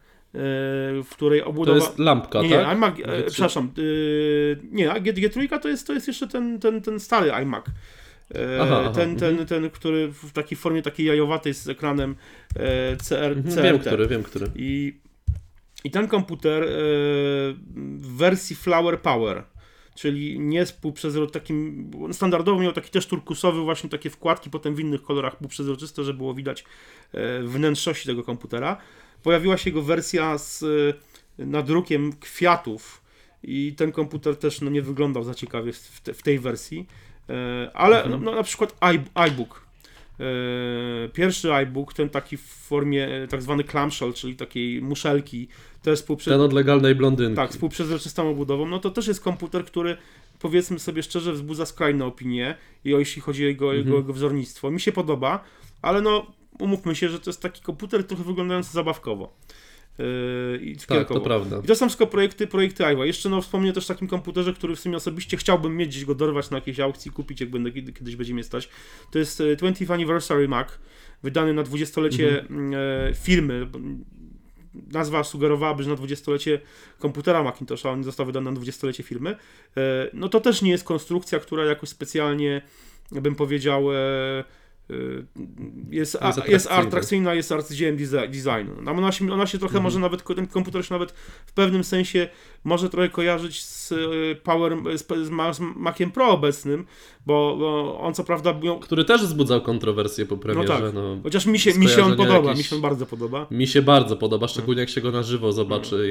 w 1.03 1.07
której 1.11 1.39
To 1.39 1.47
obudowa... 1.47 1.77
jest 1.77 1.99
lampka, 1.99 2.41
nie, 2.41 2.49
nie, 2.49 2.55
tak? 2.55 2.77
iMac, 2.77 2.99
e, 2.99 3.01
G3. 3.01 3.23
przepraszam, 3.27 3.71
e, 3.77 3.81
nie, 4.71 4.91
a 4.91 4.99
G, 4.99 5.13
G3 5.13 5.59
to 5.59 5.69
jest, 5.69 5.87
to 5.87 5.93
jest 5.93 6.07
jeszcze 6.07 6.27
ten, 6.27 6.59
ten, 6.59 6.81
ten 6.81 6.99
stary 6.99 7.31
iMac. 7.31 7.65
E, 8.35 8.61
Aha, 8.61 8.79
aha, 8.81 8.91
ten, 8.91 9.15
ten, 9.15 9.29
mhm. 9.29 9.47
ten, 9.47 9.69
który 9.69 10.07
w 10.07 10.31
takiej 10.31 10.57
formie 10.57 10.81
takiej 10.81 11.05
jajowatej 11.05 11.53
z 11.53 11.69
ekranem 11.69 12.15
e, 12.55 12.97
CR, 12.97 13.37
Mhm, 13.37 13.43
CRT. 13.43 13.63
Wiem, 13.63 13.79
który, 13.79 14.07
wiem, 14.07 14.23
który. 14.23 14.47
I, 14.55 14.93
I 15.83 15.91
ten 15.91 16.07
komputer 16.07 16.63
e, 16.63 16.67
w 17.97 18.17
wersji 18.17 18.55
Flower 18.55 19.01
Power, 19.01 19.43
czyli 19.95 20.39
nie 20.39 20.65
współprzezroczysty, 20.65 21.39
takim 21.39 21.91
standardowo 22.11 22.61
miał 22.61 22.73
taki 22.73 22.89
też 22.89 23.05
turkusowy, 23.07 23.61
właśnie 23.61 23.89
takie 23.89 24.09
wkładki, 24.09 24.49
potem 24.49 24.75
w 24.75 24.79
innych 24.79 25.03
kolorach 25.03 25.37
półprzezroczyste, 25.37 26.03
że 26.03 26.13
było 26.13 26.33
widać 26.33 26.63
e, 27.13 27.43
wnętrzności 27.43 28.05
tego 28.07 28.23
komputera. 28.23 28.77
Pojawiła 29.23 29.57
się 29.57 29.69
jego 29.69 29.81
wersja 29.81 30.37
z 30.37 30.63
e, 31.39 31.45
nadrukiem 31.45 32.13
kwiatów 32.13 33.01
i 33.43 33.73
ten 33.77 33.91
komputer 33.91 34.35
też 34.35 34.61
no, 34.61 34.69
nie 34.69 34.81
wyglądał 34.81 35.23
za 35.23 35.33
ciekawie 35.33 35.73
w, 35.73 36.01
te, 36.01 36.13
w 36.13 36.23
tej 36.23 36.39
wersji, 36.39 36.87
ale 37.73 38.03
Mhm. 38.03 38.23
no, 38.23 38.35
na 38.35 38.43
przykład 38.43 38.75
iBook 39.15 39.63
Pierwszy 41.13 41.53
iBook, 41.53 41.93
ten 41.93 42.09
taki 42.09 42.37
w 42.37 42.41
formie 42.45 43.07
e, 43.07 43.27
tak 43.27 43.41
zwany 43.41 43.63
clamshell, 43.63 44.13
czyli 44.13 44.35
takiej 44.35 44.81
muszelki, 44.81 45.47
też 45.81 45.99
współprze... 45.99 46.31
Ten 46.31 46.41
od 46.41 46.53
legalnej 46.53 46.95
blondynki. 46.95 47.35
tak, 47.35 47.51
współprzezroczystą 47.51 48.29
obudową, 48.29 48.65
no 48.65 48.79
to 48.79 48.89
też 48.89 49.07
jest 49.07 49.21
komputer, 49.21 49.65
który 49.65 49.97
powiedzmy 50.39 50.79
sobie 50.79 51.03
szczerze 51.03 51.33
wzbudza 51.33 51.65
skrajne 51.65 52.05
opinie, 52.05 52.55
i 52.85 52.93
o 52.93 52.99
jeśli 52.99 53.21
chodzi 53.21 53.43
o 53.43 53.47
jego, 53.47 53.65
Mhm. 53.65 53.85
jego, 53.85 53.97
jego 53.97 54.13
wzornictwo. 54.13 54.71
Mi 54.71 54.79
się 54.81 54.91
podoba, 54.91 55.43
ale 55.81 56.01
no 56.01 56.25
umówmy 56.59 56.95
się, 56.95 57.09
że 57.09 57.19
to 57.19 57.29
jest 57.29 57.41
taki 57.41 57.61
komputer 57.61 58.03
trochę 58.07 58.23
wyglądający 58.23 58.71
zabawkowo. 58.73 59.33
Yy, 59.99 60.59
I 60.61 60.75
Tak, 60.77 61.07
to 61.07 61.21
prawda. 61.21 61.61
I 61.63 61.67
to 61.67 61.75
są 61.75 61.85
wszystko 61.87 62.07
projekty, 62.07 62.47
projekty 62.47 62.83
Iwa. 62.93 63.05
Jeszcze 63.05 63.29
no, 63.29 63.41
wspomnę 63.41 63.73
też 63.73 63.85
o 63.85 63.93
takim 63.93 64.07
komputerze, 64.07 64.53
który 64.53 64.75
w 64.75 64.79
sumie 64.79 64.97
osobiście 64.97 65.37
chciałbym 65.37 65.77
mieć, 65.77 65.89
gdzieś 65.89 66.05
go 66.05 66.15
dorwać 66.15 66.49
na 66.49 66.57
jakiejś 66.57 66.79
aukcji, 66.79 67.11
kupić, 67.11 67.41
jak 67.41 67.49
będę 67.49 67.71
kiedy- 67.71 67.93
kiedyś 67.93 68.15
będzie 68.15 68.33
mnie 68.33 68.43
stać. 68.43 68.69
To 69.11 69.19
jest 69.19 69.41
e, 69.41 69.55
20th 69.55 69.93
Anniversary 69.93 70.47
Mac, 70.47 70.67
wydany 71.23 71.53
na 71.53 71.63
dwudziestolecie 71.63 72.39
Mhm. 72.41 72.73
e, 72.73 73.13
firmy. 73.15 73.67
Nazwa 74.91 75.23
sugerowałaby, 75.23 75.83
że 75.83 75.89
na 75.89 75.95
dwudziestolecie 75.95 76.59
komputera 76.99 77.43
Macintosha, 77.43 77.89
on 77.91 78.03
został 78.03 78.25
wydany 78.25 78.45
na 78.45 78.51
dwudziestolecie 78.55 79.03
firmy. 79.03 79.35
E, 79.77 80.09
No 80.13 80.29
to 80.29 80.39
też 80.39 80.61
nie 80.61 80.71
jest 80.71 80.83
konstrukcja, 80.83 81.39
która 81.39 81.65
jakoś 81.65 81.89
specjalnie, 81.89 82.61
bym 83.11 83.35
powiedział, 83.35 83.93
e, 83.93 84.43
jest, 85.91 86.17
a, 86.21 86.27
Jest 86.27 86.37
jest 86.37 86.65
atrakcyjna. 86.65 86.87
atrakcyjna, 86.87 87.33
jest 87.33 87.51
arcydziełem 87.51 87.97
desi- 87.97 88.27
designu. 88.29 88.75
No, 88.81 88.91
Ona 88.91 89.11
się, 89.11 89.33
ona 89.33 89.45
się 89.47 89.57
trochę 89.57 89.71
Mhm. 89.77 89.83
może 89.83 89.99
nawet, 89.99 90.23
ten 90.35 90.47
komputer 90.47 90.85
się 90.85 90.93
nawet 90.93 91.11
w 91.45 91.53
pewnym 91.53 91.83
sensie 91.83 92.27
może 92.63 92.89
trochę 92.89 93.09
kojarzyć 93.09 93.63
z 93.65 93.91
e, 93.91 93.95
Power, 94.43 94.77
z, 94.95 95.07
z, 95.27 95.29
Ma- 95.29 95.53
z 95.53 95.59
Maciem 95.75 96.11
Pro 96.11 96.29
obecnym, 96.29 96.85
bo, 97.25 97.55
bo 97.59 97.99
on 97.99 98.13
co 98.13 98.23
prawda, 98.23 98.53
Który 98.81 99.05
też 99.05 99.21
wzbudzał 99.21 99.61
kontrowersje 99.61 100.25
po 100.25 100.37
premierze. 100.37 100.67
tak. 100.67 100.93
no. 100.93 101.17
chociaż 101.23 101.45
mi 101.45 101.59
się, 101.59 101.73
mi 101.73 101.87
się 101.89 102.03
on 102.03 102.15
podoba, 102.15 102.33
jakieś- 102.33 102.57
mi 102.57 102.63
się 102.63 102.75
on 102.75 102.81
bardzo 102.81 103.05
podoba. 103.05 103.47
Mi 103.51 103.67
się 103.67 103.81
bardzo 103.81 104.17
podoba, 104.17 104.47
szczególnie 104.47 104.79
jak 104.81 104.89
się 104.89 105.01
go 105.01 105.11
na 105.11 105.23
żywo 105.23 105.51
zobaczy, 105.51 106.05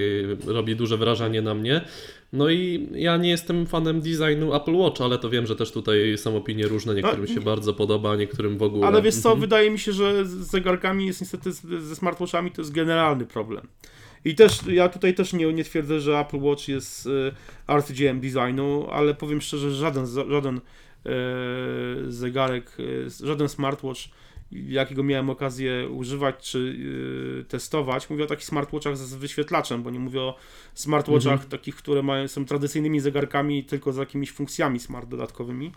i 0.47 0.51
robi 0.53 0.77
duże 0.77 0.97
wrażenie 0.97 1.43
na 1.43 1.55
mnie. 1.55 1.85
No 2.33 2.51
i 2.51 2.89
ja 2.95 3.17
nie 3.17 3.31
jestem 3.31 3.67
fanem 3.67 4.01
designu 4.01 4.55
Apple 4.55 4.75
Watch, 4.75 5.01
ale 5.01 5.19
to 5.19 5.31
wiem, 5.31 5.47
że 5.47 5.57
też 5.57 5.73
tutaj 5.73 6.19
są 6.19 6.37
opinie 6.37 6.69
różne, 6.69 6.95
niektórym 6.95 7.27
się 7.27 7.41
bardzo 7.41 7.75
podoba, 7.75 8.13
a 8.13 8.17
niektórym 8.17 8.59
w 8.59 8.63
ogóle. 8.63 8.87
Ale 8.87 9.03
wiesz 9.03 9.15
co, 9.15 9.29
Mhm. 9.29 9.41
wydaje 9.41 9.71
mi 9.71 9.79
się, 9.79 9.93
że 9.93 10.25
z 10.25 10.31
zegarkami 10.31 11.07
jest 11.07 11.21
niestety, 11.21 11.53
ze 11.81 11.97
smartwatchami 11.97 12.51
to 12.51 12.61
jest 12.63 12.73
generalny 12.73 13.27
problem. 13.27 13.69
I 14.25 14.35
też, 14.35 14.59
ja 14.67 14.89
tutaj 14.89 15.15
też 15.15 15.33
nie, 15.33 15.53
nie 15.53 15.65
twierdzę, 15.65 16.01
że 16.01 16.19
Apple 16.19 16.39
Watch 16.41 16.69
jest 16.69 17.07
y, 17.07 17.33
arcydziełem 17.67 18.21
designu, 18.21 18.87
ale 18.91 19.15
powiem 19.15 19.41
szczerze, 19.41 19.71
że 19.71 19.77
żaden, 19.77 20.07
żaden 20.31 20.57
e, 21.07 21.11
zegarek, 22.09 22.77
e, 23.23 23.27
żaden 23.27 23.49
smartwatch, 23.49 24.01
jakiego 24.53 25.03
miałem 25.03 25.31
okazję 25.31 25.89
używać 25.89 26.51
czy 26.51 26.59
y, 27.41 27.45
testować, 27.45 28.11
mówię 28.11 28.25
o 28.25 28.27
takich 28.27 28.45
smartwatchach 28.45 28.97
z, 28.97 29.01
z 29.01 29.15
wyświetlaczem, 29.15 29.83
bo 29.83 29.91
nie 29.91 29.99
mówię 29.99 30.21
o 30.21 30.37
smartwatchach 30.75 31.33
Mhm. 31.33 31.51
takich, 31.51 31.77
które 31.77 32.03
mają, 32.03 32.29
są 32.29 32.45
tradycyjnymi 32.45 33.01
zegarkami 33.01 33.65
tylko 33.65 33.93
z 33.93 33.97
jakimiś 33.97 34.33
funkcjami 34.33 34.81
smart 34.81 35.09
dodatkowymi. 35.09 35.73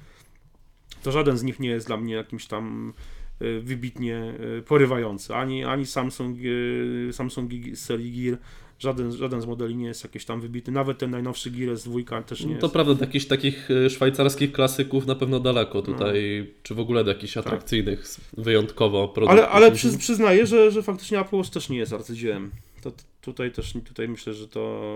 To 1.03 1.11
żaden 1.11 1.37
z 1.37 1.43
nich 1.43 1.59
nie 1.59 1.69
jest 1.69 1.87
dla 1.87 1.97
mnie 1.97 2.13
jakimś 2.13 2.45
tam 2.45 2.93
y, 3.41 3.61
wybitnie 3.61 4.33
y, 4.59 4.61
porywający. 4.61 5.35
Ani, 5.35 5.63
ani 5.65 5.85
Samsung, 5.85 6.37
y, 6.39 7.09
Samsung 7.11 7.51
z 7.73 7.79
serii 7.79 8.23
Gear, 8.23 8.39
żaden, 8.79 9.11
żaden 9.11 9.41
z 9.41 9.45
modeli 9.45 9.75
nie 9.75 9.87
jest 9.87 10.03
jakiś 10.03 10.25
tam 10.25 10.41
wybitny. 10.41 10.73
Nawet 10.73 10.97
ten 10.97 11.11
najnowszy 11.11 11.51
Gear 11.51 11.75
S2 11.75 12.23
też 12.23 12.39
nie 12.39 12.45
No 12.45 12.51
jest. 12.51 12.61
to 12.61 12.69
prawda, 12.69 12.93
do 12.93 13.05
jakichś 13.05 13.25
takich 13.25 13.71
e, 13.71 13.89
szwajcarskich 13.89 14.51
klasyków 14.51 15.05
na 15.05 15.15
pewno 15.15 15.39
daleko 15.39 15.81
tutaj, 15.81 16.47
czy 16.63 16.75
w 16.75 16.79
ogóle 16.79 17.03
do 17.03 17.11
jakichś 17.11 17.37
atrakcyjnych, 17.37 18.03
wyjątkowo 18.37 19.07
produktów. 19.07 19.45
Tak. 19.45 19.55
Ale, 19.55 19.65
ale 19.65 19.75
przy, 19.75 19.97
przyznaję, 19.97 20.47
że, 20.47 20.71
że 20.71 20.83
faktycznie 20.83 21.19
Apple 21.19 21.35
Watch 21.35 21.49
też 21.49 21.69
nie 21.69 21.77
jest 21.77 21.93
arcydziełem. 21.93 22.51
To, 22.81 22.91
tutaj 23.21 23.51
też 23.51 23.73
tutaj 23.85 24.07
myślę, 24.07 24.33
że 24.33 24.47
to. 24.47 24.95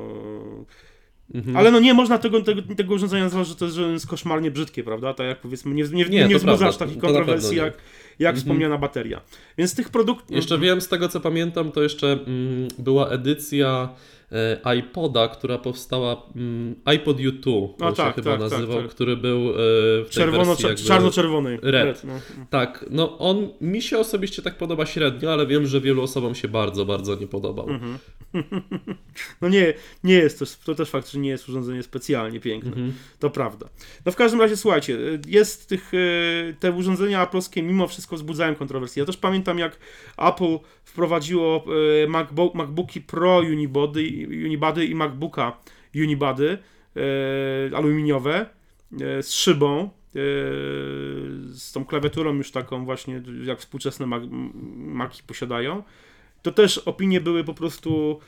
Mhm. 1.33 1.57
Ale 1.57 1.71
no 1.71 1.79
nie 1.79 1.93
można 1.93 2.17
tego, 2.17 2.41
tego, 2.41 2.62
tego 2.75 2.93
urządzenia 2.93 3.24
nazwać, 3.24 3.48
że 3.48 3.55
to 3.55 3.65
jest, 3.65 3.77
że 3.77 3.91
jest 3.91 4.07
koszmarnie 4.07 4.51
brzydkie, 4.51 4.83
prawda? 4.83 5.13
Tak 5.13 5.27
jak 5.27 5.41
powiedzmy, 5.41 5.75
nie, 5.75 5.83
nie, 5.83 6.05
nie, 6.05 6.09
Nie, 6.09 6.21
to 6.21 6.27
wzbudza 6.27 6.45
prawda, 6.45 6.67
aż 6.67 6.77
takich 6.77 6.98
kontrowersji 6.98 7.57
jak, 7.57 7.74
jak 8.19 8.29
Mhm. 8.29 8.35
wspomniana 8.41 8.77
bateria. 8.77 9.21
Więc 9.57 9.75
tych 9.75 9.89
produktów. 9.89 10.35
Jeszcze 10.35 10.57
wiem, 10.57 10.81
z 10.81 10.88
tego 10.88 11.09
co 11.09 11.19
pamiętam, 11.19 11.71
to 11.71 11.83
jeszcze 11.83 12.11
mm, 12.11 12.67
była 12.77 13.09
edycja 13.09 13.89
e, 14.31 14.75
iPoda, 14.77 15.27
która 15.27 15.57
powstała, 15.57 16.23
mm, 16.35 16.75
iPod 16.85 17.17
U2, 17.17 17.43
to 17.77 17.88
A, 17.88 17.89
się 17.89 17.95
tak, 17.95 18.15
chyba 18.15 18.31
tak, 18.38 18.41
tak, 18.41 18.51
nazywał, 18.51 18.81
tak. 18.81 18.91
który 18.91 19.17
był 19.17 19.38
e, 19.49 19.53
w 20.03 20.05
tej 20.05 20.11
Czerwono, 20.11 20.45
wersji 20.45 20.65
czer- 20.65 20.69
jakby... 20.69 20.83
czarno-czerwony. 20.83 21.59
Red. 21.61 22.03
no. 22.03 22.13
Tak, 22.49 22.85
no 22.89 23.17
on 23.17 23.49
mi 23.61 23.81
się 23.81 23.97
osobiście 23.97 24.41
tak 24.41 24.57
podoba 24.57 24.85
średnio, 24.85 25.33
ale 25.33 25.47
wiem, 25.47 25.67
że 25.67 25.81
wielu 25.81 26.01
osobom 26.01 26.35
się 26.35 26.47
bardzo, 26.47 26.85
bardzo 26.85 27.15
nie 27.15 27.27
podobał. 27.27 27.69
Mhm. 27.69 27.97
No 29.41 29.49
nie, 29.49 29.73
nie 30.03 30.13
jest 30.13 30.39
to, 30.39 30.45
to 30.65 30.75
też 30.75 30.89
fakt, 30.89 31.11
że 31.11 31.19
nie 31.19 31.29
jest 31.29 31.49
urządzenie 31.49 31.83
specjalnie 31.83 32.39
piękne. 32.39 32.69
Mhm. 32.69 32.93
To 33.19 33.29
prawda. 33.29 33.69
No 34.05 34.11
w 34.11 34.15
każdym 34.15 34.41
razie 34.41 34.57
słuchajcie, 34.57 34.97
jest 35.27 35.69
tych, 35.69 35.91
e, 35.93 36.53
te 36.59 36.71
urządzenia 36.71 37.25
Apple'owskie 37.25 37.63
mimo 37.63 37.88
wszystko 37.88 38.09
wzbudzają 38.16 38.56
kontrowersje. 38.56 39.01
Ja 39.01 39.06
też 39.06 39.18
pamiętam 39.18 39.60
jak 39.60 39.80
Apple 40.18 40.58
wprowadziło 40.84 41.66
e, 42.04 42.08
MacBook, 42.08 42.56
MacBooki 42.56 43.01
Pro 43.01 43.38
Unibody, 43.38 44.28
Unibody 44.46 44.86
i 44.86 44.96
MacBooka 44.96 45.58
Unibody 45.96 46.58
e, 47.72 47.78
aluminiowe 47.78 48.46
e, 49.01 49.24
z 49.24 49.34
szybą, 49.34 49.89
z 51.51 51.72
tą 51.74 51.86
klawiaturą 51.86 52.34
już 52.34 52.51
taką 52.51 52.86
właśnie 52.86 53.22
jak 53.44 53.60
współczesne 53.60 54.06
Maki 54.75 55.24
posiadają. 55.24 55.84
To 56.42 56.51
też 56.51 56.78
opinie 56.78 57.22
były 57.22 57.44
po 57.44 57.54
prostu, 57.54 58.20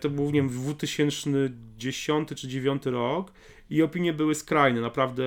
to 0.00 0.10
był 0.10 0.24
nie 0.24 0.32
wiem, 0.32 0.48
2010 0.48 2.28
czy 2.28 2.34
2009 2.34 2.86
rok 2.86 3.32
i 3.70 3.82
opinie 3.82 4.12
były 4.12 4.34
skrajne, 4.34 4.80
naprawdę 4.80 5.24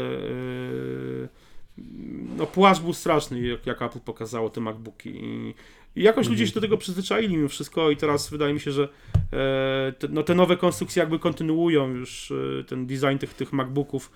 no 2.38 2.46
płaszcz 2.46 2.82
był 2.82 2.94
straszny, 2.94 3.48
jak, 3.48 3.66
jak 3.66 3.82
Apple 3.82 4.00
pokazało 4.00 4.50
te 4.50 4.62
MacBooki. 4.62 5.10
I, 5.10 5.54
i 5.96 6.04
jakoś 6.04 6.30
ludzie 6.30 6.48
się 6.48 6.54
do 6.54 6.62
tego 6.62 6.78
przyzwyczaili 6.78 7.38
mimo 7.38 7.50
wszystko 7.50 7.92
i 7.92 7.98
teraz 7.98 8.30
wydaje 8.30 8.54
mi 8.54 8.60
się, 8.60 8.72
że 8.72 8.84
e, 9.34 9.94
te, 10.00 10.08
no, 10.10 10.24
te 10.24 10.36
nowe 10.36 10.58
konstrukcje 10.58 11.00
jakby 11.00 11.20
kontynuują 11.20 11.88
już 11.88 12.32
e, 12.32 12.64
ten 12.64 12.88
design 12.88 13.18
tych, 13.20 13.34
tych 13.34 13.54
MacBooków, 13.54 14.12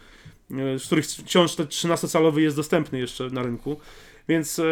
e, 0.51 0.79
z 0.79 0.85
których 0.85 1.05
wciąż 1.05 1.55
ten 1.55 1.65
13-calowy 1.65 2.37
jest 2.37 2.55
dostępny 2.55 2.99
jeszcze 2.99 3.29
na 3.29 3.43
rynku, 3.43 3.79
więc 4.27 4.59
e, 4.59 4.63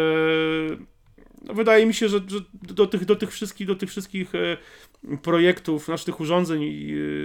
no, 1.44 1.54
wydaje 1.54 1.86
mi 1.86 1.94
się, 1.94 2.08
że, 2.08 2.20
że 2.26 2.38
do, 2.52 2.86
tych, 2.86 3.04
do 3.04 3.16
tych 3.16 3.30
wszystkich, 3.32 3.66
do 3.66 3.76
tych 3.76 3.90
wszystkich 3.90 4.34
e, 4.34 4.56
projektów, 5.22 5.84
znaczy 5.84 6.04
tych 6.04 6.20
urządzeń 6.20 6.62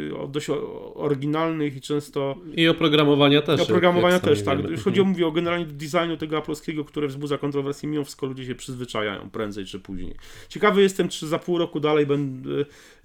e, 0.09 0.15
o- 0.17 0.27
dość 0.27 0.47
oryginalnych 0.95 1.75
i 1.75 1.81
często 1.81 2.35
I 2.55 2.67
oprogramowania 2.67 3.41
też. 3.41 3.59
jak- 3.59 3.69
oprogramowania 3.69 4.19
też, 4.19 4.43
tak. 4.43 4.57
wiemy. 4.57 4.69
Już 4.71 4.83
chodzi 4.83 5.01
o, 5.01 5.03
mówię 5.03 5.27
o 5.27 5.31
generalnie 5.31 5.65
designu 5.65 6.17
tego 6.17 6.37
aploskiego, 6.37 6.85
które 6.85 7.07
wzbudza 7.07 7.37
kontrowersje, 7.37 7.89
mimo 7.89 8.03
wszystko 8.03 8.25
ludzie 8.25 8.45
się 8.45 8.55
przyzwyczajają 8.55 9.29
prędzej 9.29 9.65
czy 9.65 9.79
później. 9.79 10.15
Ciekawy 10.49 10.81
jestem, 10.81 11.09
czy 11.09 11.27
za 11.27 11.39
pół 11.39 11.57
roku 11.57 11.79
dalej 11.79 12.05
będę 12.05 12.49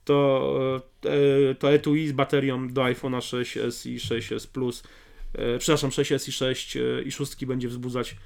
to, 0.05 0.81
e, 1.51 1.55
to 1.55 1.73
etui 1.73 2.09
z 2.09 2.13
baterią 2.13 2.69
do 2.69 2.83
iPhone'a 2.83 3.19
6s 3.21 3.91
i 3.91 3.99
6s 4.01 4.47
Plus, 4.47 4.83
e, 5.35 5.59
przepraszam, 5.59 5.91
6s 5.91 6.29
i 6.29 6.33
6 6.33 6.77
e, 6.77 7.03
i 7.05 7.13
6 7.13 7.47
będzie 7.47 7.69
wzbudzać 7.69 8.17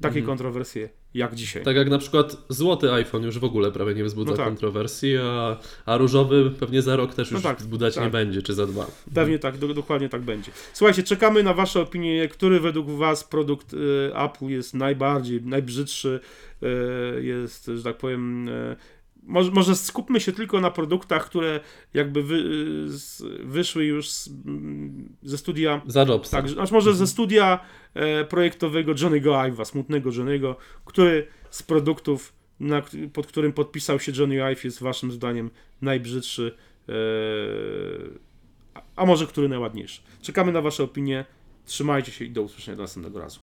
takie 0.00 0.18
Mhm. 0.18 0.26
kontrowersje 0.26 0.88
jak 1.14 1.34
dzisiaj. 1.34 1.62
Tak 1.64 1.76
jak 1.76 1.90
na 1.90 1.98
przykład 1.98 2.36
złoty 2.48 2.92
iPhone 2.92 3.22
już 3.22 3.38
w 3.38 3.44
ogóle 3.44 3.72
prawie 3.72 3.94
nie 3.94 4.04
wzbudza 4.04 4.30
No 4.30 4.36
tak. 4.36 4.46
kontrowersji, 4.46 5.16
a, 5.22 5.56
a 5.86 5.96
różowy 5.96 6.50
pewnie 6.50 6.82
za 6.82 6.96
rok 6.96 7.14
też 7.14 7.30
No 7.30 7.36
już 7.36 7.42
tak, 7.44 7.58
wzbudzać 7.58 7.96
nie 7.96 8.02
tak. 8.02 8.12
będzie, 8.12 8.42
czy 8.42 8.54
za 8.54 8.66
dwa. 8.66 8.86
Pewnie 9.14 9.38
tak, 9.38 9.58
do, 9.58 9.74
dokładnie 9.74 10.08
tak 10.08 10.22
będzie. 10.22 10.50
Słuchajcie, 10.72 11.02
czekamy 11.02 11.42
na 11.42 11.54
Wasze 11.54 11.80
opinie, 11.80 12.28
który 12.28 12.60
według 12.60 12.90
Was 12.90 13.24
produkt 13.24 13.74
e, 14.10 14.16
Apple 14.24 14.46
jest 14.46 14.74
najbardziej, 14.74 15.42
najbrzydszy, 15.42 16.20
e, 16.62 16.66
jest, 17.22 17.70
że 17.74 17.82
tak 17.82 17.96
powiem. 17.96 18.48
E, 18.48 18.76
może, 19.26 19.50
może 19.50 19.76
skupmy 19.76 20.20
się 20.20 20.32
tylko 20.32 20.60
na 20.60 20.70
produktach, 20.70 21.26
które 21.26 21.60
jakby 21.94 22.22
wy, 22.22 22.42
z, 22.88 23.22
wyszły 23.44 23.84
już 23.84 24.10
z, 24.10 24.28
mm, 24.46 25.08
ze 25.22 25.38
studia. 25.38 25.82
Za 25.86 26.02
Jobsa. 26.04 26.36
Tak, 26.36 26.48
znaczy 26.50 26.74
może 26.74 26.94
ze 26.94 27.06
studia 27.06 27.60
e, 27.94 28.24
projektowego 28.24 28.92
Johnny'ego 28.94 29.50
Ive'a, 29.52 29.64
smutnego 29.64 30.10
Johnny'ego, 30.10 30.54
który 30.84 31.26
z 31.50 31.62
produktów, 31.62 32.32
na, 32.60 32.82
pod 33.12 33.26
którym 33.26 33.52
podpisał 33.52 34.00
się 34.00 34.12
Johnny 34.16 34.42
Ive, 34.52 34.64
jest 34.64 34.82
Waszym 34.82 35.12
zdaniem 35.12 35.50
najbrzydszy. 35.82 36.54
E, 36.88 36.92
a- 38.74 38.82
a 38.96 39.06
może 39.06 39.26
który 39.26 39.48
najładniejszy. 39.48 40.02
Czekamy 40.22 40.52
na 40.52 40.60
Wasze 40.62 40.82
opinie. 40.82 41.24
Trzymajcie 41.66 42.12
się 42.12 42.24
i 42.24 42.30
do 42.30 42.42
usłyszenia 42.42 42.76
do 42.76 42.82
następnego 42.82 43.18
razu. 43.20 43.40